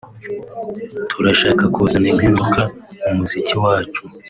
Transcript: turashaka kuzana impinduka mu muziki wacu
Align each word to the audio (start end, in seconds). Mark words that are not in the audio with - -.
turashaka 1.11 1.63
kuzana 1.73 2.07
impinduka 2.13 2.61
mu 3.03 3.11
muziki 3.17 3.53
wacu 3.63 4.01